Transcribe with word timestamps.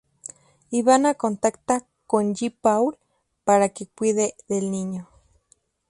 Ivana 0.71 1.13
contacta 1.13 1.85
con 2.07 2.33
Jean-Paul 2.33 2.97
para 3.43 3.69
que 3.69 3.85
cuide 3.85 4.35
del 4.47 4.71
niño. 4.71 5.07